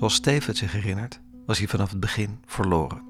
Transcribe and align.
Zoals 0.00 0.14
Steven 0.14 0.46
het 0.46 0.56
zich 0.56 0.72
herinnert, 0.72 1.20
was 1.46 1.58
hij 1.58 1.68
vanaf 1.68 1.90
het 1.90 2.00
begin 2.00 2.38
verloren. 2.46 3.02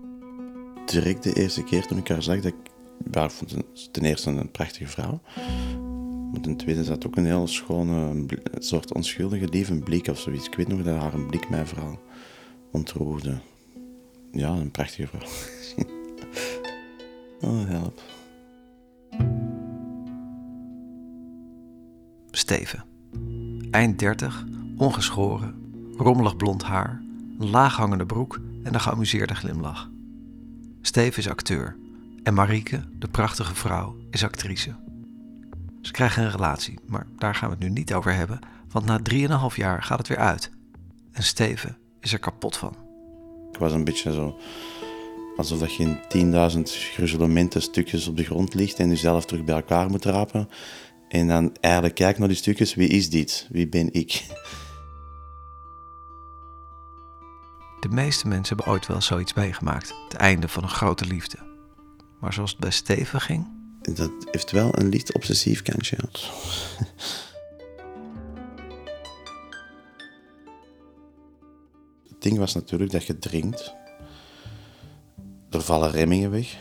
Direct 0.86 1.22
de 1.22 1.32
eerste 1.32 1.62
keer 1.62 1.86
toen 1.86 1.98
ik 1.98 2.08
haar 2.08 2.22
zag, 2.22 2.40
dat 2.40 2.52
ik, 2.52 3.30
vond 3.30 3.56
ten 3.92 4.04
eerste 4.04 4.30
een 4.30 4.50
prachtige 4.50 4.86
vrouw. 4.86 5.20
Maar 6.32 6.40
ten 6.40 6.56
tweede 6.56 6.84
zat 6.84 7.06
ook 7.06 7.16
een 7.16 7.24
heel 7.24 7.46
schone, 7.46 7.94
een 7.94 8.28
soort 8.58 8.94
onschuldige, 8.94 9.48
lieve 9.48 9.74
blik 9.74 10.08
of 10.08 10.18
zoiets. 10.18 10.46
Ik 10.46 10.54
weet 10.54 10.68
nog 10.68 10.82
dat 10.82 11.00
haar 11.00 11.20
blik 11.20 11.50
mij 11.50 11.66
vooral 11.66 11.98
ontroerde. 12.70 13.40
Ja, 14.32 14.50
een 14.50 14.70
prachtige 14.70 15.06
vrouw. 15.06 15.28
oh, 17.50 17.68
help. 17.68 18.02
Steven. 22.30 22.84
Eind 23.70 23.98
30, 23.98 24.44
ongeschoren, 24.76 25.59
rommelig 26.00 26.36
blond 26.36 26.62
haar, 26.62 27.02
een 27.38 27.50
laaghangende 27.50 28.06
broek 28.06 28.40
en 28.62 28.74
een 28.74 28.80
geamuseerde 28.80 29.34
glimlach. 29.34 29.90
Steven 30.80 31.18
is 31.18 31.28
acteur 31.28 31.76
en 32.22 32.34
Marieke, 32.34 32.80
de 32.98 33.08
prachtige 33.08 33.54
vrouw, 33.54 33.96
is 34.10 34.24
actrice. 34.24 34.74
Ze 35.80 35.92
krijgen 35.92 36.22
een 36.22 36.30
relatie, 36.30 36.78
maar 36.86 37.06
daar 37.18 37.34
gaan 37.34 37.48
we 37.48 37.54
het 37.54 37.64
nu 37.64 37.70
niet 37.70 37.94
over 37.94 38.14
hebben, 38.14 38.38
want 38.70 38.86
na 38.86 39.00
3,5 39.50 39.56
jaar 39.56 39.82
gaat 39.82 39.98
het 39.98 40.08
weer 40.08 40.18
uit. 40.18 40.50
En 41.12 41.22
Steven 41.22 41.76
is 42.00 42.12
er 42.12 42.18
kapot 42.18 42.56
van. 42.56 42.76
Ik 43.52 43.58
was 43.58 43.72
een 43.72 43.84
beetje 43.84 44.12
zo... 44.12 44.38
Alsof 45.36 45.58
dat 45.58 45.74
je 45.74 45.96
in 46.08 46.54
10.000 46.56 46.60
gruzelementen 46.94 47.62
stukjes 47.62 48.08
op 48.08 48.16
de 48.16 48.24
grond 48.24 48.54
ligt 48.54 48.78
en 48.78 48.88
jezelf 48.88 49.24
terug 49.24 49.44
bij 49.44 49.54
elkaar 49.54 49.90
moet 49.90 50.04
rapen. 50.04 50.48
En 51.08 51.28
dan 51.28 51.56
eigenlijk 51.60 51.94
kijk 51.94 52.18
naar 52.18 52.28
die 52.28 52.36
stukjes, 52.36 52.74
wie 52.74 52.88
is 52.88 53.10
dit? 53.10 53.48
Wie 53.50 53.68
ben 53.68 53.92
ik? 53.92 54.26
Meeste 57.90 58.28
mensen 58.28 58.56
hebben 58.56 58.74
ooit 58.74 58.86
wel 58.86 59.02
zoiets 59.02 59.34
meegemaakt, 59.34 59.94
het 60.08 60.14
einde 60.14 60.48
van 60.48 60.62
een 60.62 60.68
grote 60.68 61.04
liefde. 61.04 61.36
Maar 62.20 62.32
zoals 62.32 62.50
het 62.50 62.60
bij 62.60 62.70
Steven 62.70 63.20
ging, 63.20 63.46
Dat 63.82 64.10
heeft 64.30 64.50
wel 64.50 64.78
een 64.78 64.88
licht 64.88 65.14
obsessief 65.14 65.62
kantje. 65.62 65.96
Het 72.08 72.28
ding 72.28 72.38
was 72.38 72.54
natuurlijk 72.54 72.90
dat 72.90 73.04
je 73.04 73.18
drinkt. 73.18 73.74
Er 75.50 75.60
vallen 75.60 75.90
remmingen 75.90 76.30
weg. 76.30 76.56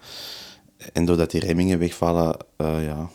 en 0.92 1.04
doordat 1.04 1.30
die 1.30 1.40
remmingen 1.40 1.78
wegvallen, 1.78 2.36
eh, 2.56 2.84
ja... 2.84 3.10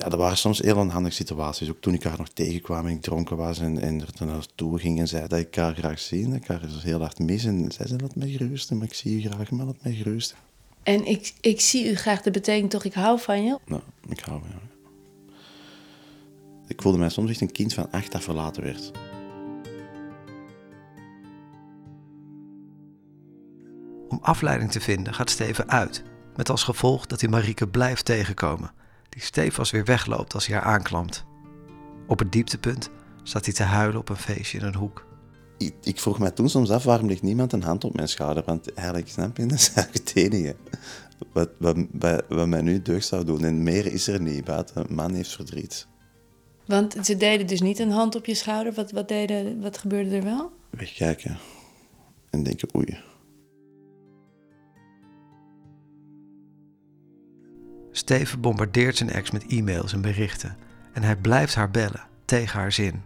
Ja, 0.00 0.10
er 0.10 0.16
waren 0.16 0.36
soms 0.36 0.58
heel 0.58 0.76
onhandige 0.76 1.14
situaties. 1.14 1.70
Ook 1.70 1.80
toen 1.80 1.94
ik 1.94 2.02
haar 2.02 2.18
nog 2.18 2.28
tegenkwam 2.28 2.86
en 2.86 2.92
ik 2.92 3.00
dronken 3.00 3.36
was 3.36 3.58
en, 3.58 3.78
en 3.78 4.00
er 4.00 4.08
naar 4.18 4.28
naartoe 4.28 4.78
ging 4.78 4.98
en 4.98 5.08
zei 5.08 5.26
dat 5.28 5.38
ik 5.38 5.54
haar 5.54 5.74
graag 5.74 5.98
zie. 5.98 6.26
Dat 6.26 6.36
ik 6.36 6.46
haar 6.46 6.60
dus 6.60 6.82
heel 6.82 7.00
hard 7.00 7.18
mis. 7.18 7.44
En 7.44 7.72
zei 7.72 7.88
ze, 7.88 7.98
laat 7.98 8.16
mij 8.16 8.28
gerusten, 8.28 8.76
maar 8.76 8.86
ik 8.86 8.94
zie 8.94 9.22
je 9.22 9.28
graag, 9.28 9.50
maar 9.50 9.66
laat 9.66 9.82
mij 9.82 9.92
gerusten. 9.92 10.36
En 10.82 11.06
ik, 11.06 11.34
ik 11.40 11.60
zie 11.60 11.90
u 11.90 11.94
graag, 11.94 12.22
dat 12.22 12.32
betekent 12.32 12.70
toch 12.70 12.84
ik 12.84 12.94
hou 12.94 13.20
van 13.20 13.44
je? 13.44 13.58
Nou, 13.66 13.82
ik 14.08 14.20
hou 14.20 14.40
van 14.40 14.48
jou. 14.48 14.60
Ik 16.66 16.82
voelde 16.82 16.98
mij 16.98 17.08
soms 17.08 17.30
echt 17.30 17.40
een 17.40 17.52
kind 17.52 17.74
van 17.74 17.90
acht 17.90 18.12
dat 18.12 18.22
verlaten 18.22 18.62
werd. 18.62 18.90
Om 24.08 24.18
afleiding 24.22 24.70
te 24.70 24.80
vinden 24.80 25.14
gaat 25.14 25.30
Steven 25.30 25.68
uit, 25.68 26.02
met 26.36 26.50
als 26.50 26.62
gevolg 26.62 27.06
dat 27.06 27.20
hij 27.20 27.30
Marieke 27.30 27.68
blijft 27.68 28.04
tegenkomen, 28.04 28.72
die 29.10 29.22
stevast 29.22 29.72
weer 29.72 29.84
wegloopt 29.84 30.34
als 30.34 30.46
hij 30.46 30.56
haar 30.56 30.64
aanklampt. 30.64 31.24
Op 32.06 32.18
het 32.18 32.32
dieptepunt 32.32 32.90
staat 33.22 33.44
hij 33.44 33.54
te 33.54 33.62
huilen 33.62 34.00
op 34.00 34.08
een 34.08 34.16
feestje 34.16 34.58
in 34.58 34.64
een 34.64 34.74
hoek. 34.74 35.06
Ik, 35.58 35.74
ik 35.82 36.00
vroeg 36.00 36.18
mij 36.18 36.30
toen 36.30 36.48
soms 36.48 36.70
af, 36.70 36.84
waarom 36.84 37.06
ligt 37.06 37.22
niemand 37.22 37.52
een 37.52 37.62
hand 37.62 37.84
op 37.84 37.94
mijn 37.94 38.08
schouder? 38.08 38.42
Want 38.46 38.72
eigenlijk, 38.72 39.08
snap 39.08 39.36
je, 39.36 39.46
dat 39.46 39.58
is 39.58 39.72
eigenlijk 39.74 40.08
het 40.08 40.16
enige 40.16 40.56
wat, 41.32 41.50
wat, 41.58 41.76
wat, 41.92 42.24
wat 42.28 42.46
mij 42.46 42.62
nu 42.62 42.82
deugd 42.82 43.06
zou 43.06 43.24
doen. 43.24 43.44
En 43.44 43.62
meer 43.62 43.86
is 43.86 44.08
er 44.08 44.20
niet, 44.20 44.44
buiten 44.44 44.88
een 44.88 44.94
man 44.94 45.14
heeft 45.14 45.32
verdriet. 45.32 45.86
Want 46.66 46.96
ze 47.02 47.16
deden 47.16 47.46
dus 47.46 47.60
niet 47.60 47.78
een 47.78 47.90
hand 47.90 48.14
op 48.14 48.26
je 48.26 48.34
schouder. 48.34 48.72
Wat, 48.72 48.90
wat, 48.90 49.08
deden, 49.08 49.60
wat 49.60 49.78
gebeurde 49.78 50.16
er 50.16 50.24
wel? 50.24 50.52
Wegkijken 50.70 51.38
en 52.30 52.42
denken, 52.42 52.68
oei. 52.76 52.98
Steven 58.00 58.40
bombardeert 58.40 58.96
zijn 58.96 59.10
ex 59.10 59.30
met 59.30 59.46
e-mails 59.46 59.92
en 59.92 60.00
berichten 60.00 60.56
en 60.92 61.02
hij 61.02 61.16
blijft 61.16 61.54
haar 61.54 61.70
bellen, 61.70 62.06
tegen 62.24 62.60
haar 62.60 62.72
zin. 62.72 63.02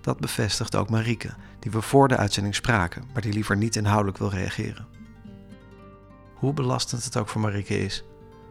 Dat 0.00 0.20
bevestigt 0.20 0.76
ook 0.76 0.90
Marieke, 0.90 1.30
die 1.58 1.70
we 1.70 1.80
voor 1.80 2.08
de 2.08 2.16
uitzending 2.16 2.54
spraken, 2.54 3.04
maar 3.12 3.22
die 3.22 3.32
liever 3.32 3.56
niet 3.56 3.76
inhoudelijk 3.76 4.18
wil 4.18 4.30
reageren. 4.30 4.86
Hoe 6.34 6.52
belastend 6.52 7.04
het 7.04 7.16
ook 7.16 7.28
voor 7.28 7.40
Marieke 7.40 7.84
is, 7.84 8.04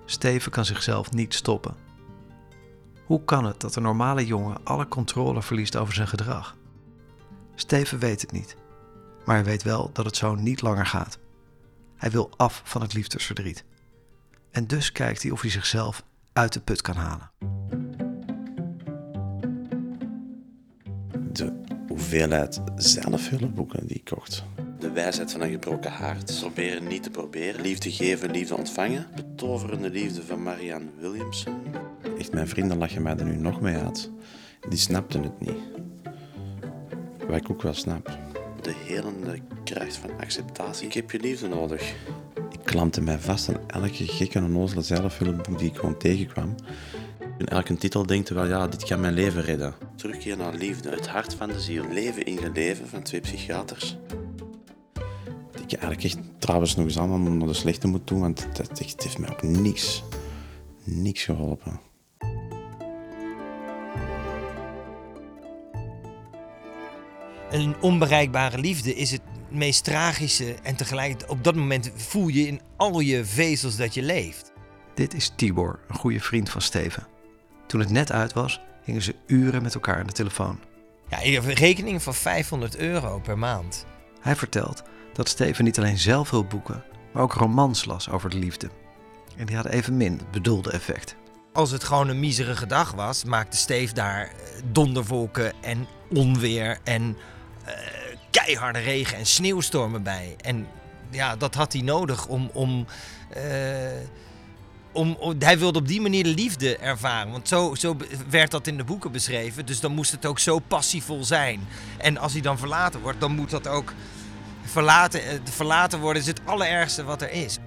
Steven 0.06 0.52
kan 0.52 0.66
zichzelf 0.66 1.12
niet 1.12 1.34
stoppen. 1.34 1.76
Hoe 3.06 3.24
kan 3.24 3.46
het 3.46 3.60
dat 3.60 3.76
een 3.76 3.84
normale 3.84 4.26
jongen 4.26 4.58
alle 4.64 4.88
controle 4.88 5.42
verliest 5.42 5.76
over 5.76 5.94
zijn 5.94 6.08
gedrag? 6.08 6.56
Steven 7.56 8.00
weet 8.00 8.22
het 8.22 8.32
niet, 8.32 8.56
maar 9.26 9.36
hij 9.36 9.46
weet 9.46 9.64
wel 9.64 9.90
dat 9.94 10.06
het 10.06 10.16
zo 10.16 10.36
niet 10.36 10.62
langer 10.62 10.86
gaat. 10.86 11.20
Hij 11.96 12.12
wil 12.12 12.30
af 12.38 12.62
van 12.66 12.82
het 12.82 12.94
liefdesverdriet. 12.94 13.64
En 14.52 14.68
dus 14.68 14.92
kijkt 14.92 15.22
hij 15.22 15.32
of 15.32 15.42
hij 15.42 15.50
zichzelf 15.50 16.04
uit 16.34 16.54
de 16.54 16.60
put 16.60 16.82
kan 16.82 16.96
halen. 16.96 17.32
De 21.32 21.62
hoeveelheid 21.88 22.62
zelfhulpboeken 22.76 23.88
die 23.88 23.96
ik 23.96 24.06
kocht. 24.06 24.44
De 24.80 24.92
wijsheid 24.92 25.32
van 25.32 25.42
een 25.42 25.52
gebroken 25.52 25.92
hart. 25.92 26.38
Proberen 26.40 26.88
niet 26.88 27.04
te 27.04 27.10
proberen. 27.10 27.62
Liefde 27.62 27.92
geven, 27.92 28.32
liefde 28.32 28.56
ontvangen. 28.56 29.08
Betoverende 29.16 29.90
liefde 29.90 30.24
van 30.24 30.44
Marianne 30.44 30.90
Williamson. 31.00 31.62
Echt, 32.18 32.34
mijn 32.34 32.48
vrienden 32.48 32.78
lachen 32.78 33.02
mij 33.02 33.18
er 33.18 33.26
nu 33.26 33.36
nog 33.36 33.62
mee 33.62 33.76
uit. 33.76 34.12
Die 34.70 34.80
snapten 34.80 35.24
het 35.24 35.40
niet. 35.40 35.60
Wat 37.28 37.38
ik 37.38 37.50
ook 37.50 37.62
wel 37.62 37.74
snap. 37.74 38.18
De 38.62 38.74
helende 38.86 39.40
kracht 39.64 39.98
van 39.98 40.10
acceptatie. 40.20 40.88
Ik 40.88 40.94
heb 40.94 41.12
je 41.12 41.20
liefde 41.20 41.48
nodig. 41.48 41.96
Ik 42.60 42.66
klampte 42.66 43.02
mij 43.02 43.20
vast 43.20 43.50
aan 43.50 43.60
elke 43.68 44.08
gekke 44.08 44.40
onnozele 44.40 44.82
zelfhulpboek 44.82 45.60
die 45.60 45.70
ik 45.70 45.76
gewoon 45.76 45.98
tegenkwam. 45.98 46.56
In 47.38 47.46
elke 47.46 47.76
titel 47.76 48.06
denkt 48.06 48.30
wel, 48.30 48.46
ja, 48.46 48.68
dit 48.68 48.84
kan 48.84 49.00
mijn 49.00 49.14
leven 49.14 49.42
redden. 49.42 49.74
Terugkeer 49.96 50.38
naar 50.38 50.54
liefde, 50.54 50.90
het 50.90 51.08
hart 51.08 51.34
van 51.34 51.48
de 51.48 51.60
ziel. 51.60 51.84
Leven 51.90 52.26
in 52.26 52.38
geleven 52.38 52.88
van 52.88 53.02
twee 53.02 53.22
psychiaters. 53.22 53.98
Ik 55.54 55.74
eigenlijk 55.74 56.04
echt 56.04 56.18
trouwens 56.40 56.76
nog 56.76 56.86
eens 56.86 56.98
allemaal 56.98 57.20
naar 57.20 57.48
de 57.48 57.54
slechte 57.54 57.88
moet 57.88 58.08
doen, 58.08 58.20
want 58.20 58.48
dat 58.54 58.80
echt, 58.80 59.04
heeft 59.04 59.18
mij 59.18 59.30
ook 59.30 59.42
niks, 59.42 60.04
niks 60.84 61.24
geholpen. 61.24 61.80
Een 67.52 67.76
onbereikbare 67.82 68.58
liefde 68.58 68.96
is 68.96 69.12
het 69.12 69.22
meest 69.52 69.84
tragische 69.84 70.56
en 70.64 70.76
tegelijkertijd 70.76 71.32
op 71.32 71.44
dat 71.44 71.56
moment 71.56 71.92
voel 71.96 72.28
je 72.28 72.48
in 72.48 72.62
al 72.78 73.00
je 73.00 73.26
vezels 73.26 73.76
dat 73.76 73.94
je 73.94 74.02
leeft. 74.02 74.52
Dit 74.96 75.14
is 75.14 75.34
Tibor, 75.36 75.80
een 75.88 75.96
goede 75.96 76.20
vriend 76.20 76.50
van 76.50 76.62
Steven. 76.62 77.08
Toen 77.68 77.80
het 77.80 77.90
net 77.90 78.12
uit 78.12 78.34
was, 78.34 78.62
hingen 78.84 79.02
ze 79.02 79.16
uren 79.28 79.62
met 79.62 79.74
elkaar 79.74 80.00
aan 80.00 80.08
de 80.08 80.14
telefoon. 80.14 80.60
Ja, 81.10 81.24
een 81.24 81.54
rekening 81.54 82.04
van 82.04 82.14
500 82.14 82.78
euro 82.78 83.20
per 83.20 83.38
maand. 83.38 83.86
Hij 84.22 84.36
vertelt 84.36 84.84
dat 85.14 85.30
Steven 85.30 85.64
niet 85.64 85.78
alleen 85.78 85.98
zelfhulpboeken, 85.98 86.84
maar 87.14 87.24
ook 87.24 87.34
romans 87.34 87.86
las 87.86 88.10
over 88.10 88.30
de 88.30 88.38
liefde. 88.38 88.70
En 89.38 89.46
die 89.46 89.56
hadden 89.56 89.74
evenmin 89.74 90.18
het 90.18 90.32
bedoelde 90.32 90.72
effect. 90.72 91.16
Als 91.54 91.72
het 91.72 91.84
gewoon 91.84 92.08
een 92.08 92.20
miserige 92.20 92.66
dag 92.66 92.92
was, 92.92 93.24
maakte 93.24 93.58
Steve 93.58 93.94
daar 93.94 94.22
eh, 94.22 94.32
donderwolken 94.72 95.54
en 95.62 95.88
onweer 96.10 96.78
en 96.84 97.18
eh, 97.66 97.74
keiharde 98.32 98.80
regen 98.80 99.18
en 99.18 99.26
sneeuwstormen 99.26 100.04
bij. 100.04 100.36
En 100.42 100.68
ja, 101.10 101.36
dat 101.36 101.56
had 101.56 101.74
hij 101.74 101.82
nodig 101.82 102.28
om, 102.28 102.50
om, 102.54 102.86
eh, 103.30 103.44
om, 104.92 105.18
Hij 105.40 105.60
wilde 105.60 105.80
op 105.80 105.88
die 105.88 106.02
manier 106.02 106.24
de 106.24 106.30
liefde 106.30 106.78
ervaren. 106.78 107.32
Want 107.32 107.48
zo, 107.48 107.76
zo 107.76 107.98
werd 108.30 108.52
dat 108.52 108.68
in 108.68 108.78
de 108.78 108.84
boeken 108.84 109.12
beschreven. 109.12 109.66
Dus 109.66 109.80
dan 109.80 109.92
moest 109.92 110.12
het 110.12 110.26
ook 110.26 110.40
zo 110.40 110.60
passievol 110.60 111.24
zijn. 111.24 111.68
En 111.98 112.18
als 112.18 112.34
hij 112.34 112.42
dan 112.42 112.58
verlaten 112.58 113.02
wordt, 113.02 113.20
dan 113.20 113.36
moet 113.36 113.50
dat 113.50 113.68
ook... 113.68 113.94
Verlaten, 114.64 115.24
eh, 115.24 115.40
verlaten 115.44 116.00
worden 116.00 116.22
is 116.22 116.28
het 116.28 116.42
allerergste 116.46 117.04
wat 117.04 117.22
er 117.22 117.32
is. 117.32 117.58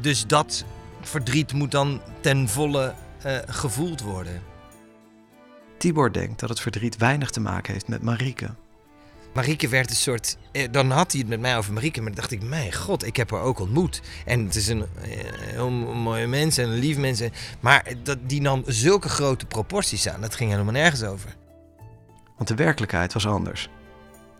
Dus 0.00 0.26
dat 0.26 0.64
verdriet 1.00 1.52
moet 1.52 1.70
dan 1.70 2.00
ten 2.20 2.48
volle 2.48 2.94
eh, 3.22 3.36
gevoeld 3.46 4.00
worden. 4.00 4.42
Tibor 5.78 6.12
denkt 6.12 6.40
dat 6.40 6.48
het 6.48 6.60
verdriet 6.60 6.96
weinig 6.96 7.30
te 7.30 7.40
maken 7.40 7.72
heeft 7.72 7.88
met 7.88 8.02
Marieke. 8.02 8.54
Marieke 9.34 9.68
werd 9.68 9.90
een 9.90 9.96
soort. 9.96 10.36
eh, 10.52 10.68
Dan 10.70 10.90
had 10.90 11.10
hij 11.12 11.20
het 11.20 11.28
met 11.30 11.40
mij 11.40 11.56
over 11.56 11.72
Marieke, 11.72 12.00
maar 12.00 12.10
dan 12.10 12.20
dacht 12.20 12.30
ik: 12.32 12.42
Mijn 12.42 12.72
god, 12.72 13.06
ik 13.06 13.16
heb 13.16 13.30
haar 13.30 13.40
ook 13.40 13.58
ontmoet. 13.58 14.00
En 14.24 14.44
het 14.44 14.54
is 14.54 14.68
een 14.68 14.80
eh, 15.02 15.08
heel 15.42 15.70
mooie 15.70 16.26
mens 16.26 16.58
en 16.58 16.68
een 16.68 16.78
lief 16.78 16.96
mens. 16.98 17.20
en- 17.20 17.32
Maar 17.60 17.84
dat, 18.02 18.18
die 18.26 18.40
nam 18.40 18.62
zulke 18.66 19.08
grote 19.08 19.46
proporties 19.46 20.08
aan. 20.08 20.20
Dat 20.20 20.34
ging 20.34 20.50
helemaal 20.50 20.72
nergens 20.72 21.02
over. 21.02 21.36
Want 22.36 22.48
de 22.48 22.54
werkelijkheid 22.54 23.12
was 23.12 23.26
anders. 23.26 23.68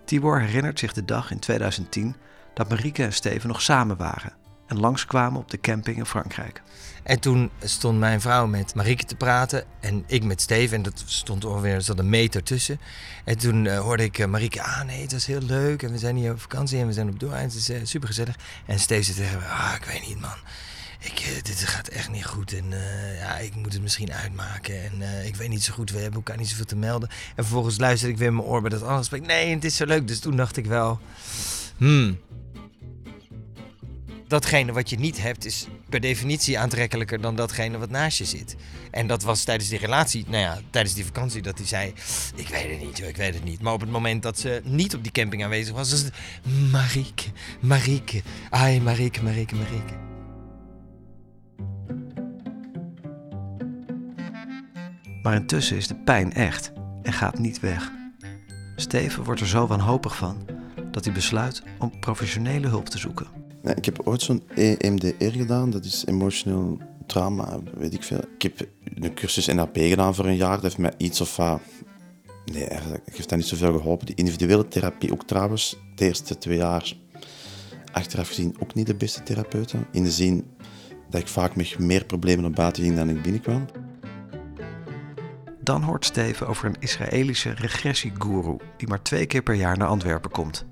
Tibor 0.04 0.40
herinnert 0.40 0.78
zich 0.78 0.92
de 0.92 1.04
dag 1.04 1.30
in 1.30 1.38
2010 1.38 2.16
dat 2.54 2.68
Marieke 2.68 3.02
en 3.02 3.12
Steven 3.12 3.48
nog 3.48 3.62
samen 3.62 3.96
waren 3.96 4.32
en 4.72 4.80
langskwamen 4.80 5.40
op 5.40 5.50
de 5.50 5.60
camping 5.60 5.96
in 5.96 6.06
Frankrijk. 6.06 6.62
En 7.02 7.20
toen 7.20 7.50
stond 7.62 7.98
mijn 7.98 8.20
vrouw 8.20 8.46
met 8.46 8.74
Marieke 8.74 9.04
te 9.04 9.14
praten 9.14 9.64
en 9.80 10.04
ik 10.06 10.24
met 10.24 10.40
Steven. 10.40 10.76
En 10.76 10.82
dat 10.82 11.02
stond 11.06 11.44
ongeveer 11.44 11.74
er 11.74 11.82
zat 11.82 11.98
een 11.98 12.08
meter 12.08 12.42
tussen. 12.42 12.80
En 13.24 13.38
toen 13.38 13.64
uh, 13.64 13.78
hoorde 13.78 14.04
ik 14.04 14.18
uh, 14.18 14.26
Marieke, 14.26 14.62
ah 14.62 14.82
nee, 14.82 15.02
het 15.02 15.12
was 15.12 15.26
heel 15.26 15.40
leuk. 15.40 15.82
En 15.82 15.90
we 15.90 15.98
zijn 15.98 16.16
hier 16.16 16.32
op 16.32 16.40
vakantie 16.40 16.78
en 16.78 16.86
we 16.86 16.92
zijn 16.92 17.08
op 17.08 17.20
door. 17.20 17.34
Het 17.34 17.54
is 17.54 17.90
super 17.90 18.08
gezellig. 18.08 18.36
En 18.66 18.78
Steven 18.78 19.14
zei 19.14 19.28
tegen 19.28 19.48
ah 19.48 19.74
ik 19.76 19.84
weet 19.84 20.08
niet 20.08 20.20
man. 20.20 20.36
Ik, 21.00 21.40
dit 21.42 21.64
gaat 21.64 21.88
echt 21.88 22.10
niet 22.10 22.26
goed 22.26 22.52
en 22.52 22.64
ja, 23.18 23.38
ik 23.38 23.54
moet 23.54 23.72
het 23.72 23.82
misschien 23.82 24.12
uitmaken. 24.12 24.82
En 24.82 25.26
ik 25.26 25.36
weet 25.36 25.48
niet 25.48 25.64
zo 25.64 25.72
goed, 25.72 25.90
we 25.90 25.98
hebben 25.98 26.16
elkaar 26.16 26.36
niet 26.36 26.48
zoveel 26.48 26.64
te 26.64 26.76
melden. 26.76 27.08
En 27.08 27.44
vervolgens 27.44 27.78
luisterde 27.78 28.12
ik 28.12 28.18
weer 28.18 28.28
in 28.28 28.34
mijn 28.34 28.46
oor 28.46 28.60
bij 28.60 28.70
dat 28.70 28.80
andere 28.80 28.98
gesprek. 28.98 29.26
Nee, 29.26 29.54
het 29.54 29.64
is 29.64 29.76
zo 29.76 29.86
leuk. 29.86 30.08
Dus 30.08 30.18
toen 30.18 30.36
dacht 30.36 30.56
ik 30.56 30.66
wel, 30.66 31.00
hmm, 31.76 32.18
datgene 34.32 34.72
wat 34.72 34.90
je 34.90 34.98
niet 34.98 35.22
hebt 35.22 35.44
is 35.44 35.66
per 35.88 36.00
definitie 36.00 36.58
aantrekkelijker 36.58 37.20
dan 37.20 37.36
datgene 37.36 37.78
wat 37.78 37.90
naast 37.90 38.18
je 38.18 38.24
zit. 38.24 38.56
En 38.90 39.06
dat 39.06 39.22
was 39.22 39.44
tijdens 39.44 39.68
die 39.68 39.78
relatie, 39.78 40.24
nou 40.28 40.42
ja, 40.42 40.60
tijdens 40.70 40.94
die 40.94 41.04
vakantie, 41.04 41.42
dat 41.42 41.58
hij 41.58 41.66
zei: 41.66 41.92
Ik 42.34 42.48
weet 42.48 42.70
het 42.70 42.80
niet, 42.80 43.02
ik 43.02 43.16
weet 43.16 43.34
het 43.34 43.44
niet. 43.44 43.62
Maar 43.62 43.72
op 43.72 43.80
het 43.80 43.90
moment 43.90 44.22
dat 44.22 44.38
ze 44.38 44.60
niet 44.64 44.94
op 44.94 45.02
die 45.02 45.12
camping 45.12 45.44
aanwezig 45.44 45.74
was, 45.74 45.90
was 45.90 46.00
het 46.00 46.14
Marieke, 46.70 47.24
Marieke, 47.60 48.22
ai, 48.50 48.80
Marieke, 48.80 49.22
Marieke, 49.22 49.54
Marieke. 49.54 49.94
Maar 55.22 55.34
intussen 55.34 55.76
is 55.76 55.86
de 55.86 55.96
pijn 55.96 56.32
echt 56.32 56.72
en 57.02 57.12
gaat 57.12 57.38
niet 57.38 57.60
weg. 57.60 57.90
Steven 58.76 59.24
wordt 59.24 59.40
er 59.40 59.48
zo 59.48 59.66
wanhopig 59.66 60.16
van 60.16 60.46
dat 60.90 61.04
hij 61.04 61.14
besluit 61.14 61.62
om 61.78 62.00
professionele 62.00 62.68
hulp 62.68 62.88
te 62.88 62.98
zoeken. 62.98 63.41
Nee, 63.62 63.74
ik 63.74 63.84
heb 63.84 64.00
ooit 64.04 64.22
zo'n 64.22 64.42
EMDR 64.54 65.24
gedaan, 65.24 65.70
dat 65.70 65.84
is 65.84 66.06
emotional 66.06 66.78
trauma, 67.06 67.58
weet 67.74 67.94
ik 67.94 68.02
veel. 68.02 68.20
Ik 68.38 68.42
heb 68.42 68.68
een 68.94 69.14
cursus 69.14 69.46
NLP 69.46 69.76
gedaan 69.76 70.14
voor 70.14 70.26
een 70.26 70.36
jaar, 70.36 70.54
dat 70.54 70.62
heeft 70.62 70.78
mij 70.78 70.94
iets 70.96 71.20
of. 71.20 71.38
Nee, 72.44 72.64
eigenlijk 72.64 73.02
heeft 73.04 73.28
dat 73.28 73.38
niet 73.38 73.46
zoveel 73.46 73.78
geholpen. 73.78 74.06
Die 74.06 74.14
individuele 74.14 74.68
therapie 74.68 75.12
ook 75.12 75.26
trouwens, 75.26 75.76
de 75.94 76.04
eerste 76.04 76.38
twee 76.38 76.56
jaar, 76.56 76.92
achteraf 77.92 78.28
gezien 78.28 78.56
ook 78.58 78.74
niet 78.74 78.86
de 78.86 78.94
beste 78.94 79.22
therapeuten. 79.22 79.86
In 79.92 80.02
de 80.02 80.10
zin 80.10 80.46
dat 81.10 81.20
ik 81.20 81.28
vaak 81.28 81.56
met 81.56 81.78
meer 81.78 82.04
problemen 82.04 82.42
naar 82.42 82.50
buiten 82.50 82.82
ging 82.82 82.96
dan 82.96 83.08
ik 83.08 83.22
binnenkwam. 83.22 83.66
Dan 85.60 85.82
hoort 85.82 86.04
Steven 86.04 86.46
over 86.46 86.66
een 86.66 86.76
Israëlische 86.78 87.50
regressiegoeroe 87.50 88.60
die 88.76 88.88
maar 88.88 89.02
twee 89.02 89.26
keer 89.26 89.42
per 89.42 89.54
jaar 89.54 89.78
naar 89.78 89.88
Antwerpen 89.88 90.30
komt. 90.30 90.66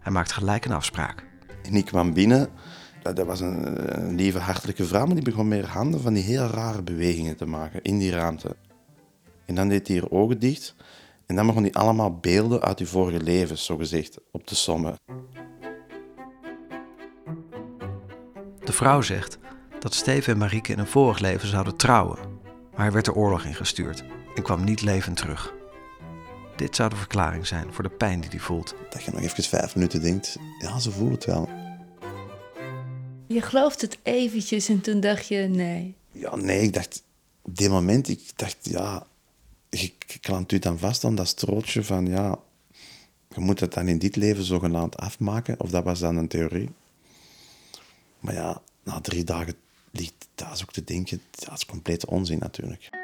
Hij 0.00 0.12
maakt 0.12 0.32
gelijk 0.32 0.64
een 0.64 0.72
afspraak. 0.72 1.29
En 1.62 1.74
ik 1.74 1.84
kwam 1.84 2.12
binnen. 2.12 2.48
Dat, 3.02 3.26
was 3.26 3.40
een, 3.40 4.14
lieve, 4.14 4.38
hartelijke 4.38 4.84
vrouw, 4.84 5.06
maar 5.06 5.14
die 5.14 5.24
begon 5.24 5.48
meer 5.48 5.66
handen 5.66 6.00
van 6.00 6.12
die 6.12 6.22
heel 6.22 6.46
rare 6.46 6.82
bewegingen 6.82 7.36
te 7.36 7.46
maken 7.46 7.82
in 7.82 7.98
die 7.98 8.10
ruimte. 8.10 8.56
En 9.46 9.54
dan 9.54 9.68
deed 9.68 9.88
hij 9.88 9.96
haar 9.96 10.10
ogen 10.10 10.38
dicht. 10.38 10.74
En 11.26 11.36
dan 11.36 11.46
begon 11.46 11.62
hij 11.62 11.72
allemaal 11.72 12.16
beelden 12.16 12.60
uit 12.60 12.78
uw 12.78 12.86
vorige 12.86 13.22
leven, 13.22 13.58
zogezegd, 13.58 14.18
op 14.30 14.46
te 14.46 14.54
sommen. 14.54 14.94
De 18.64 18.72
vrouw 18.72 19.00
zegt 19.00 19.38
dat 19.78 19.94
Steven 19.94 20.32
en 20.32 20.38
Marieke 20.38 20.72
in 20.72 20.78
een 20.78 20.86
vorig 20.86 21.18
leven 21.18 21.48
zouden 21.48 21.76
trouwen. 21.76 22.18
Maar 22.70 22.80
hij 22.80 22.92
werd 22.92 23.04
de 23.04 23.14
oorlog 23.14 23.44
ingestuurd 23.44 24.04
en 24.34 24.42
kwam 24.42 24.64
niet 24.64 24.82
levend 24.82 25.16
terug. 25.16 25.59
Dit 26.60 26.76
zou 26.76 26.90
de 26.90 26.96
verklaring 26.96 27.46
zijn 27.46 27.72
voor 27.72 27.82
de 27.82 27.90
pijn 27.90 28.20
die 28.20 28.30
hij 28.30 28.38
voelt. 28.38 28.74
Dat 28.90 29.02
je 29.02 29.10
nog 29.10 29.20
even 29.20 29.44
vijf 29.44 29.74
minuten 29.74 30.02
denkt, 30.02 30.36
ja, 30.58 30.78
ze 30.78 30.90
voelt 30.90 31.12
het 31.12 31.24
wel. 31.24 31.48
Je 33.26 33.40
gelooft 33.42 33.80
het 33.80 33.98
eventjes 34.02 34.68
en 34.68 34.80
toen 34.80 35.00
dacht 35.00 35.26
je 35.26 35.36
nee. 35.36 35.94
Ja, 36.12 36.36
nee, 36.36 36.62
ik 36.62 36.72
dacht, 36.72 37.02
op 37.42 37.56
dit 37.56 37.70
moment, 37.70 38.08
ik 38.08 38.32
dacht, 38.36 38.56
ja, 38.62 39.06
je 39.70 39.92
klampt 40.20 40.52
u 40.52 40.58
dan 40.58 40.78
vast 40.78 41.04
aan 41.04 41.14
dat 41.14 41.28
strootje 41.28 41.84
van, 41.84 42.06
ja, 42.06 42.38
je 43.34 43.40
moet 43.40 43.60
het 43.60 43.74
dan 43.74 43.88
in 43.88 43.98
dit 43.98 44.16
leven 44.16 44.44
zogenaamd 44.44 44.96
afmaken. 44.96 45.60
Of 45.60 45.70
dat 45.70 45.84
was 45.84 45.98
dan 45.98 46.16
een 46.16 46.28
theorie. 46.28 46.70
Maar 48.18 48.34
ja, 48.34 48.62
na 48.82 49.00
drie 49.00 49.24
dagen 49.24 49.54
ligt 49.90 50.28
thuis 50.34 50.62
ook 50.62 50.72
te 50.72 50.84
denken, 50.84 51.20
dat 51.30 51.52
is 51.52 51.66
complete 51.66 52.06
onzin 52.06 52.38
natuurlijk. 52.38 52.99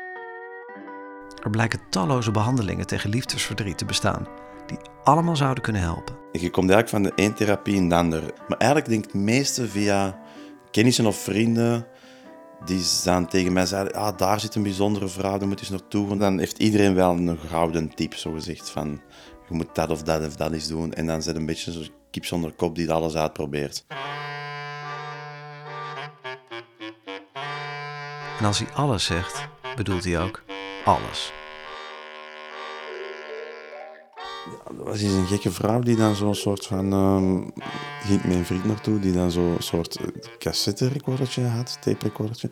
Er 1.46 1.52
blijken 1.52 1.80
talloze 1.90 2.30
behandelingen 2.30 2.86
tegen 2.86 3.10
liefdesverdriet 3.10 3.78
te 3.78 3.84
bestaan, 3.84 4.28
die 4.66 4.78
allemaal 5.04 5.36
zouden 5.36 5.62
kunnen 5.62 5.82
helpen. 5.82 6.16
Je 6.32 6.50
komt 6.50 6.70
eigenlijk 6.70 6.88
van 6.88 7.02
de 7.02 7.22
een 7.22 7.34
therapie 7.34 7.74
in 7.74 7.88
de 7.88 7.94
ander. 7.94 8.22
Maar 8.48 8.58
eigenlijk 8.58 8.90
denk 8.90 9.04
ik 9.04 9.12
het 9.12 9.22
meeste 9.22 9.68
via 9.68 10.18
kennissen 10.70 11.06
of 11.06 11.16
vrienden 11.16 11.86
die 12.64 12.82
dan 13.04 13.26
tegen 13.26 13.52
mij 13.52 13.66
zeiden, 13.66 13.94
ah, 13.94 14.16
daar 14.16 14.40
zit 14.40 14.54
een 14.54 14.62
bijzondere 14.62 15.08
vrouw, 15.08 15.38
daar 15.38 15.48
moet 15.48 15.60
je 15.60 15.66
eens 15.66 15.80
naartoe. 15.80 16.10
En 16.10 16.18
dan 16.18 16.38
heeft 16.38 16.58
iedereen 16.58 16.94
wel 16.94 17.10
een 17.10 17.38
gouden 17.48 17.94
tip, 17.94 18.14
zo 18.14 18.32
gezegd, 18.32 18.70
van 18.70 19.00
je 19.48 19.54
moet 19.54 19.74
dat 19.74 19.90
of 19.90 20.02
dat 20.02 20.26
of 20.26 20.36
dat 20.36 20.52
eens 20.52 20.68
doen. 20.68 20.92
En 20.92 21.06
dan 21.06 21.22
zit 21.22 21.36
een 21.36 21.46
beetje 21.46 21.72
zo'n 21.72 21.90
kip 22.10 22.24
zonder 22.24 22.52
kop 22.52 22.74
die 22.74 22.92
alles 22.92 23.14
uitprobeert. 23.14 23.86
En 28.38 28.44
als 28.44 28.58
hij 28.58 28.68
alles 28.74 29.04
zegt, 29.04 29.48
bedoelt 29.76 30.04
hij 30.04 30.20
ook 30.20 30.44
alles. 30.86 31.32
Ja, 34.46 34.76
dat 34.76 34.86
was 34.86 35.02
eens 35.02 35.12
een 35.12 35.26
gekke 35.26 35.50
vrouw 35.50 35.80
die 35.80 35.96
dan 35.96 36.14
zo'n 36.14 36.34
soort 36.34 36.66
van... 36.66 36.92
Uh, 36.92 37.64
ging 38.04 38.24
mijn 38.24 38.44
vriend 38.44 38.64
naartoe, 38.64 39.00
die 39.00 39.12
dan 39.12 39.30
zo'n 39.30 39.56
soort 39.58 39.96
eh, 39.96 40.06
cassette-recordertje 40.38 41.42
had, 41.42 41.78
tape-recordertje. 41.80 42.50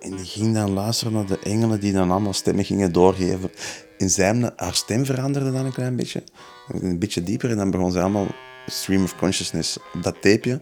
En 0.00 0.16
die 0.16 0.26
ging 0.26 0.54
dan 0.54 0.70
luisteren 0.70 1.12
naar 1.12 1.26
de 1.26 1.38
engelen 1.38 1.80
die 1.80 1.92
dan 1.92 2.10
allemaal 2.10 2.32
stemmen 2.32 2.64
gingen 2.64 2.92
doorgeven. 2.92 3.50
En 3.98 4.10
zijn, 4.10 4.52
haar 4.56 4.74
stem 4.74 5.04
veranderde 5.04 5.52
dan 5.52 5.64
een 5.64 5.72
klein 5.72 5.96
beetje. 5.96 6.22
Een 6.68 6.98
beetje 6.98 7.22
dieper 7.22 7.50
en 7.50 7.56
dan 7.56 7.70
begon 7.70 7.92
ze 7.92 8.00
allemaal 8.00 8.26
stream 8.66 9.02
of 9.02 9.16
consciousness 9.16 9.78
op 9.94 10.02
dat 10.02 10.22
tapeje. 10.22 10.60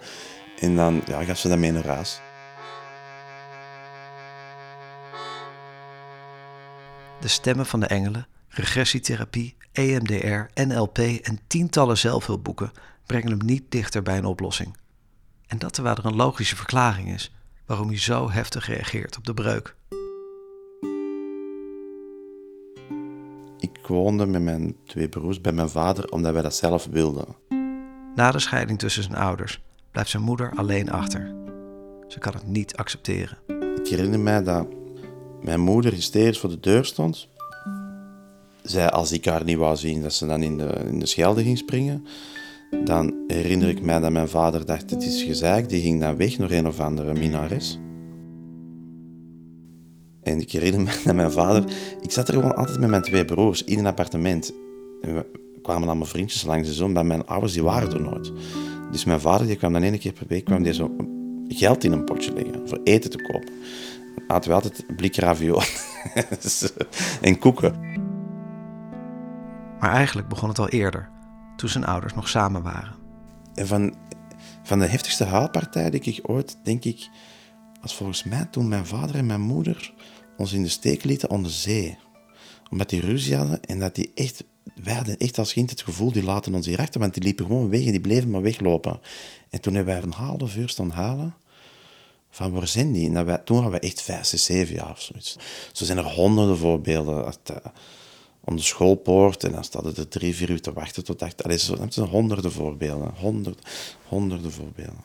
En 0.61 0.77
dan 0.77 1.03
ja, 1.07 1.25
gaf 1.25 1.39
ze 1.39 1.49
dat 1.49 1.59
mee 1.59 1.73
naar 1.73 1.87
huis. 1.87 2.21
De 7.21 7.29
stemmen 7.29 7.67
van 7.67 7.81
de 7.81 7.87
engelen, 7.87 8.27
regressietherapie, 8.49 9.57
EMDR, 9.73 10.63
NLP 10.63 10.99
en 10.99 11.39
tientallen 11.47 11.99
zelfhulpboeken 11.99 12.73
brengen 13.07 13.31
hem 13.31 13.45
niet 13.45 13.65
dichter 13.69 14.03
bij 14.03 14.19
een 14.19 14.25
oplossing. 14.25 14.77
En 15.47 15.59
dat 15.59 15.73
terwijl 15.73 15.97
er 15.97 16.07
een 16.07 16.17
logische 16.17 16.57
verklaring 16.57 17.09
is 17.09 17.35
waarom 17.67 17.89
hij 17.89 17.99
zo 17.99 18.31
heftig 18.31 18.67
reageert 18.67 19.17
op 19.17 19.25
de 19.25 19.35
breuk. 19.35 19.77
Ik 23.59 23.87
woonde 23.87 24.27
met 24.27 24.43
mijn 24.43 24.77
twee 24.85 25.09
broers 25.09 25.41
bij 25.41 25.53
mijn 25.53 25.69
vader 25.69 26.09
omdat 26.11 26.33
wij 26.33 26.43
dat 26.43 26.55
zelf 26.55 26.87
wilden. 26.91 27.37
Na 28.15 28.31
de 28.31 28.39
scheiding 28.39 28.79
tussen 28.79 29.03
zijn 29.03 29.17
ouders 29.17 29.63
blijft 29.91 30.11
zijn 30.11 30.23
moeder 30.23 30.53
alleen 30.57 30.91
achter. 30.91 31.35
Ze 32.09 32.19
kan 32.19 32.33
het 32.33 32.47
niet 32.47 32.77
accepteren. 32.77 33.39
Ik 33.77 33.87
herinner 33.89 34.21
mij 34.21 34.43
dat 34.43 34.67
mijn 35.43 35.61
moeder 35.61 35.93
hysterisch 35.93 36.39
voor 36.39 36.51
de 36.51 36.61
deur 36.61 36.85
stond. 36.85 37.29
Zij, 38.63 38.91
als 38.91 39.13
ik 39.13 39.25
haar 39.25 39.45
niet 39.45 39.57
wou 39.57 39.77
zien, 39.77 40.03
dat 40.03 40.13
ze 40.13 40.27
dan 40.27 40.43
in 40.43 40.59
de, 40.59 40.81
in 40.87 40.99
de 40.99 41.07
schelde 41.07 41.43
ging 41.43 41.59
springen. 41.59 42.05
Dan 42.85 43.15
herinner 43.27 43.69
ik 43.69 43.83
mij 43.83 44.01
dat 44.01 44.13
mijn 44.13 44.29
vader 44.29 44.67
dacht, 44.67 44.91
het 44.91 45.03
is 45.03 45.23
gezeik. 45.23 45.69
Die 45.69 45.83
ging 45.83 46.01
dan 46.01 46.17
weg 46.17 46.39
naar 46.39 46.51
een 46.51 46.67
of 46.67 46.81
andere 46.81 47.13
minares. 47.13 47.79
En 50.23 50.41
ik 50.41 50.53
herinner 50.53 50.81
me 50.81 51.01
dat 51.05 51.15
mijn 51.15 51.33
vader... 51.33 51.65
Ik 52.01 52.11
zat 52.11 52.29
er 52.29 52.35
gewoon 52.35 52.57
altijd 52.57 52.81
met 52.81 52.91
mijn 52.91 53.03
twee 53.03 53.25
broers 53.25 53.65
in 53.65 53.79
een 53.79 53.87
appartement. 53.87 54.53
En 55.03 55.15
we 55.15 55.27
kwamen 55.63 55.89
allemaal 55.89 56.07
vriendjes 56.07 56.45
langs 56.45 56.69
de 56.69 56.75
zon, 56.75 56.93
maar 56.93 57.07
mijn 57.07 57.27
ouders 57.27 57.53
die 57.53 57.63
waren 57.63 57.93
er 57.93 58.01
nooit. 58.01 58.33
Dus 58.91 59.05
mijn 59.05 59.21
vader 59.21 59.47
die 59.47 59.57
kwam 59.57 59.73
dan 59.73 59.83
één 59.83 59.99
keer 59.99 60.13
per 60.13 60.27
week 60.29 60.45
kwam 60.45 60.63
die 60.63 60.75
zo 60.75 60.97
geld 61.49 61.85
in 61.85 61.93
een 61.93 62.05
potje 62.05 62.33
leggen 62.33 62.69
voor 62.69 62.81
eten 62.85 63.11
te 63.11 63.23
kopen 63.23 63.53
aten 64.27 64.51
we 64.51 64.55
altijd 64.55 64.97
blik 64.97 65.17
ravioli 65.17 65.67
en 67.21 67.39
koeken. 67.39 67.81
Maar 69.81 69.93
eigenlijk 69.93 70.29
begon 70.29 70.49
het 70.49 70.59
al 70.59 70.69
eerder, 70.69 71.11
toen 71.57 71.69
zijn 71.69 71.85
ouders 71.85 72.15
nog 72.15 72.29
samen 72.29 72.63
waren. 72.63 72.95
En 73.55 73.67
van, 73.67 73.95
van 74.63 74.79
de 74.79 74.87
heftigste 74.87 75.25
haalpartij 75.25 75.91
die 75.91 76.01
ik 76.01 76.21
ooit, 76.23 76.59
denk 76.63 76.85
ik, 76.85 77.09
was 77.81 77.95
volgens 77.95 78.25
mij 78.25 78.47
toen 78.51 78.69
mijn 78.69 78.87
vader 78.87 79.17
en 79.17 79.27
mijn 79.27 79.41
moeder 79.41 79.95
ons 80.37 80.53
in 80.53 80.63
de 80.63 80.69
steek 80.69 81.05
lieten 81.05 81.31
onder 81.31 81.51
zee. 81.51 81.99
Omdat 82.71 82.89
die 82.89 83.01
ruzie 83.01 83.37
hadden 83.37 83.61
en 83.63 83.79
dat 83.79 83.95
die 83.95 84.11
echt... 84.15 84.45
Wij 84.83 84.95
hadden 84.95 85.17
echt 85.17 85.39
als 85.39 85.53
kind 85.53 85.71
het 85.71 85.83
gevoel, 85.83 86.13
die 86.13 86.23
laten 86.23 86.55
ons 86.55 86.67
hier 86.67 86.79
achter, 86.79 87.01
want 87.01 87.15
die 87.15 87.23
liepen 87.23 87.47
gewoon 87.47 87.71
weg 87.71 87.85
en 87.85 87.91
die 87.91 88.01
bleven 88.01 88.31
maar 88.31 88.43
weglopen. 88.43 89.01
En 89.51 89.61
toen 89.61 89.75
hebben 89.75 89.95
wij 89.95 90.03
een 90.03 90.13
half 90.13 90.57
uur 90.57 90.69
staan 90.69 90.91
halen 90.91 91.35
van 92.37 92.53
waar 92.53 92.69
zijn 92.69 92.93
die? 92.93 93.11
wij, 93.11 93.39
toen 93.39 93.57
hadden 93.57 93.81
we 93.81 93.87
echt 93.87 94.03
vijf, 94.03 94.27
zes, 94.27 94.45
zeven 94.45 94.75
jaar 94.75 94.91
of 94.91 95.01
zoiets. 95.01 95.37
Zo 95.73 95.85
zijn 95.85 95.99
er 95.99 96.05
honderden 96.05 96.57
voorbeelden 96.57 97.25
uh, 97.25 97.57
om 98.45 98.57
de 98.57 98.63
schoolpoort 98.63 99.45
en 99.45 99.53
dan 99.53 99.65
staat 99.65 99.85
het 99.85 99.99
er 99.99 100.09
drie, 100.09 100.35
vier 100.35 100.51
uur 100.51 100.61
te 100.61 100.73
wachten 100.73 101.05
tot 101.05 101.23
acht. 101.23 101.45
Allee, 101.45 101.59
zo, 101.59 101.77
dat 101.77 101.95
zijn 101.95 102.07
honderden 102.07 102.53
voorbeelden. 102.53 103.13
Honderd, 103.15 103.69
honderden 104.09 104.53
voorbeelden. 104.53 105.05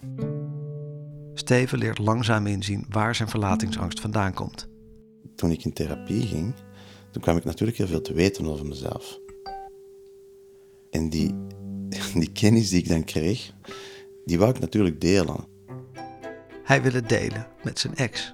Steven 1.33 1.77
leert 1.77 1.97
langzaam 1.97 2.47
inzien 2.47 2.85
waar 2.89 3.15
zijn 3.15 3.29
verlatingsangst 3.29 3.99
vandaan 3.99 4.33
komt. 4.33 4.67
Toen 5.35 5.51
ik 5.51 5.65
in 5.65 5.73
therapie 5.73 6.27
ging, 6.27 6.53
toen 7.11 7.21
kwam 7.21 7.37
ik 7.37 7.43
natuurlijk 7.43 7.77
heel 7.77 7.87
veel 7.87 8.01
te 8.01 8.13
weten 8.13 8.45
over 8.45 8.65
mezelf. 8.65 9.19
En 10.89 11.09
die, 11.09 11.35
die 12.13 12.31
kennis 12.31 12.69
die 12.69 12.79
ik 12.79 12.87
dan 12.87 13.03
kreeg, 13.03 13.53
die 14.25 14.39
wou 14.39 14.51
ik 14.51 14.59
natuurlijk 14.59 15.01
delen. 15.01 15.49
Hij 16.63 16.81
wil 16.81 16.91
het 16.93 17.09
delen 17.09 17.47
met 17.63 17.79
zijn 17.79 17.95
ex. 17.95 18.33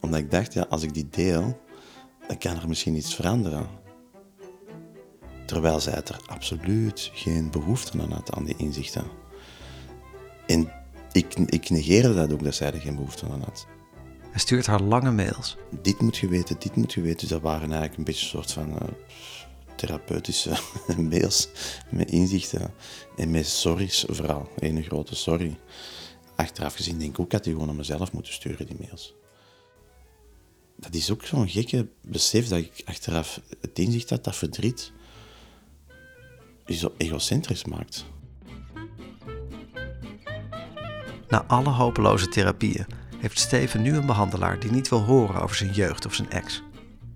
Omdat 0.00 0.20
ik 0.20 0.30
dacht, 0.30 0.52
ja, 0.52 0.66
als 0.68 0.82
ik 0.82 0.94
die 0.94 1.08
deel, 1.10 1.60
dan 2.28 2.38
kan 2.38 2.56
er 2.56 2.68
misschien 2.68 2.94
iets 2.94 3.14
veranderen. 3.14 3.66
Terwijl 5.46 5.80
zij 5.80 5.94
er 5.94 6.20
absoluut 6.26 7.10
geen 7.14 7.50
behoefte 7.50 8.00
aan 8.00 8.12
had, 8.12 8.32
aan 8.32 8.44
die 8.44 8.56
inzichten. 8.56 9.04
En 10.46 10.72
ik, 11.12 11.34
ik 11.34 11.70
negeerde 11.70 12.14
dat 12.14 12.32
ook, 12.32 12.44
dat 12.44 12.54
zij 12.54 12.72
er 12.72 12.80
geen 12.80 12.94
behoefte 12.94 13.26
aan 13.26 13.42
had. 13.42 13.66
Hij 14.30 14.40
stuurt 14.40 14.66
haar 14.66 14.82
lange 14.82 15.12
mails. 15.12 15.56
Dit 15.82 16.00
moet 16.00 16.16
je 16.16 16.28
weten, 16.28 16.56
dit 16.58 16.76
moet 16.76 16.92
je 16.92 17.00
weten. 17.00 17.18
Dus 17.18 17.28
dat 17.28 17.40
waren 17.40 17.68
eigenlijk 17.68 17.96
een 17.96 18.04
beetje 18.04 18.22
een 18.22 18.30
soort 18.30 18.52
van 18.52 18.78
eh, 18.78 18.88
therapeutische 19.76 20.50
mails 21.10 21.48
met 21.90 22.10
inzichten 22.10 22.74
en 23.16 23.30
met 23.30 23.46
sorry's 23.46 24.04
vooral. 24.08 24.48
Een 24.58 24.82
grote 24.82 25.14
sorry. 25.14 25.58
Achteraf 26.36 26.74
gezien 26.74 26.98
denk 26.98 27.10
ik 27.10 27.18
ook 27.18 27.30
dat 27.30 27.44
die 27.44 27.52
gewoon 27.52 27.68
aan 27.68 27.76
mezelf 27.76 28.12
moeten 28.12 28.32
sturen, 28.32 28.66
die 28.66 28.76
mails. 28.80 29.14
Dat 30.76 30.94
is 30.94 31.10
ook 31.10 31.24
zo'n 31.24 31.48
gekke 31.48 31.88
besef 32.00 32.48
dat 32.48 32.58
ik 32.58 32.82
achteraf 32.84 33.40
het 33.60 33.78
inzicht 33.78 34.10
had 34.10 34.24
dat 34.24 34.36
verdriet 34.36 34.92
je 36.66 36.74
zo 36.74 36.94
egocentrisch 36.96 37.64
maakt. 37.64 38.04
Na 41.28 41.44
alle 41.44 41.70
hopeloze 41.70 42.28
therapieën 42.28 42.86
heeft 43.18 43.38
Steven 43.38 43.82
nu 43.82 43.96
een 43.96 44.06
behandelaar 44.06 44.60
die 44.60 44.70
niet 44.70 44.88
wil 44.88 45.02
horen 45.02 45.42
over 45.42 45.56
zijn 45.56 45.72
jeugd 45.72 46.06
of 46.06 46.14
zijn 46.14 46.30
ex. 46.30 46.62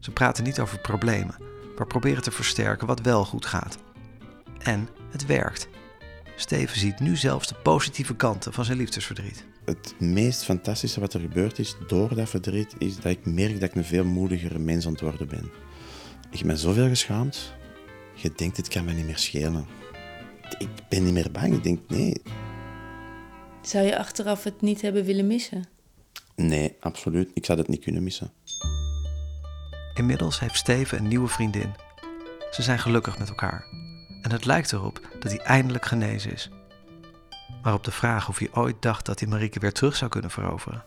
Ze 0.00 0.10
praten 0.10 0.44
niet 0.44 0.60
over 0.60 0.78
problemen, 0.78 1.36
maar 1.76 1.86
proberen 1.86 2.22
te 2.22 2.30
versterken 2.30 2.86
wat 2.86 3.00
wel 3.00 3.24
goed 3.24 3.46
gaat. 3.46 3.78
En 4.58 4.88
het 5.10 5.26
werkt. 5.26 5.68
Steven 6.36 6.78
ziet 6.78 7.00
nu 7.00 7.16
zelfs 7.16 7.48
de 7.48 7.54
positieve 7.54 8.16
kanten 8.16 8.52
van 8.52 8.64
zijn 8.64 8.78
liefdesverdriet. 8.78 9.44
Het 9.64 9.94
meest 9.98 10.44
fantastische 10.44 11.00
wat 11.00 11.14
er 11.14 11.20
gebeurd 11.20 11.58
is 11.58 11.76
door 11.86 12.14
dat 12.14 12.28
verdriet, 12.28 12.74
is 12.78 12.96
dat 12.96 13.04
ik 13.04 13.26
merk 13.26 13.60
dat 13.60 13.68
ik 13.68 13.74
een 13.74 13.84
veel 13.84 14.04
moedigere 14.04 14.58
mens 14.58 14.86
aan 14.86 14.92
het 14.92 15.00
worden 15.00 15.28
ben. 15.28 15.50
Ik 16.30 16.44
me 16.44 16.56
zoveel 16.56 16.88
geschaamd. 16.88 17.54
Je 18.14 18.32
denkt, 18.36 18.56
dit 18.56 18.68
kan 18.68 18.84
me 18.84 18.92
niet 18.92 19.06
meer 19.06 19.18
schelen. 19.18 19.66
Ik 20.58 20.68
ben 20.88 21.04
niet 21.04 21.12
meer 21.12 21.30
bang. 21.30 21.54
Ik 21.54 21.62
denk, 21.62 21.80
nee. 21.88 22.22
Zou 23.62 23.86
je 23.86 23.98
achteraf 23.98 24.44
het 24.44 24.60
niet 24.60 24.82
hebben 24.82 25.04
willen 25.04 25.26
missen? 25.26 25.64
Nee, 26.34 26.76
absoluut. 26.80 27.30
Ik 27.34 27.44
zou 27.44 27.58
het 27.58 27.68
niet 27.68 27.82
kunnen 27.82 28.02
missen. 28.02 28.32
Inmiddels 29.94 30.40
heeft 30.40 30.56
Steven 30.56 30.98
een 30.98 31.08
nieuwe 31.08 31.28
vriendin. 31.28 31.74
Ze 32.50 32.62
zijn 32.62 32.78
gelukkig 32.78 33.18
met 33.18 33.28
elkaar. 33.28 33.85
En 34.26 34.32
het 34.32 34.44
lijkt 34.44 34.72
erop 34.72 35.00
dat 35.20 35.30
hij 35.30 35.40
eindelijk 35.40 35.84
genezen 35.84 36.32
is. 36.32 36.50
Maar 37.62 37.74
op 37.74 37.84
de 37.84 37.90
vraag 37.90 38.28
of 38.28 38.38
hij 38.38 38.52
ooit 38.52 38.82
dacht 38.82 39.06
dat 39.06 39.20
hij 39.20 39.28
Marieke 39.28 39.58
weer 39.58 39.72
terug 39.72 39.96
zou 39.96 40.10
kunnen 40.10 40.30
veroveren, 40.30 40.84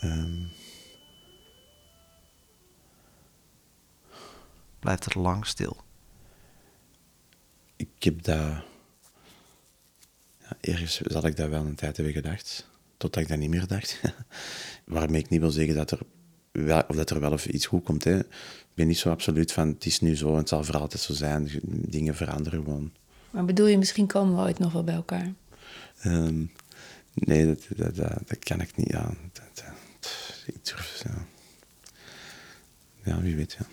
Ehm, 0.00 0.46
blijft 4.78 5.04
het 5.04 5.14
lang 5.14 5.46
stil. 5.46 5.84
ik 7.76 7.88
heb 7.98 8.22
dat... 8.22 8.36
Ja, 10.38 10.56
ergens 10.60 11.00
zal 11.00 11.26
ik 11.26 11.36
dat 11.36 11.48
wel 11.48 11.64
een 11.66 11.74
tijd 11.74 11.96
hebben 11.96 12.14
gedacht. 12.14 12.68
Totdat 12.96 13.22
ik 13.22 13.28
dat 13.28 13.38
niet 13.38 13.50
meer 13.50 13.66
dacht. 13.66 14.00
Waarmee 14.84 15.20
ik 15.20 15.28
niet 15.28 15.40
wil 15.40 15.50
zeggen 15.50 15.74
dat 15.74 15.90
er 15.90 16.00
of 16.88 16.96
dat 16.96 17.10
er 17.10 17.20
wel 17.20 17.32
even 17.32 17.54
iets 17.54 17.66
goed 17.66 17.84
komt. 17.84 18.04
Hè. 18.04 18.18
Ik 18.18 18.78
ben 18.78 18.86
niet 18.86 18.98
zo 18.98 19.10
absoluut 19.10 19.52
van, 19.52 19.68
het 19.68 19.86
is 19.86 20.00
nu 20.00 20.16
zo 20.16 20.30
en 20.30 20.36
het 20.36 20.48
zal 20.48 20.64
voor 20.64 20.76
altijd 20.78 21.02
zo 21.02 21.12
zijn. 21.12 21.50
Dingen 21.64 22.14
veranderen 22.14 22.62
gewoon. 22.62 22.92
Maar 23.30 23.44
bedoel 23.44 23.66
je, 23.66 23.78
misschien 23.78 24.06
komen 24.06 24.36
we 24.36 24.42
ooit 24.42 24.58
nog 24.58 24.72
wel 24.72 24.84
bij 24.84 24.94
elkaar? 24.94 25.32
Ehm, 26.00 26.44
nee, 27.14 27.46
dat, 27.46 27.66
dat, 27.76 27.96
dat, 27.96 28.18
dat 28.26 28.38
kan 28.38 28.60
ik 28.60 28.76
niet. 28.76 28.88
Ja, 28.90 29.14
dat- 29.32 29.50
ik 30.46 30.64
durf, 30.64 31.02
ja. 31.04 31.26
ja, 33.04 33.20
wie 33.20 33.36
weet, 33.36 33.56
ja. 33.58 33.66